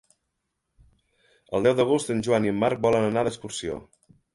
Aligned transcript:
El 1.57 1.69
deu 1.69 1.77
d'agost 1.81 2.13
en 2.17 2.27
Joan 2.31 2.51
i 2.51 2.55
en 2.57 2.61
Marc 2.67 2.87
volen 2.91 3.11
anar 3.13 3.31
d'excursió. 3.33 3.83